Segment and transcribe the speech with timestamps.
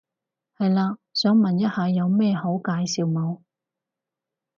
[0.57, 3.41] 係嘞，想問一下有咩好介紹冇？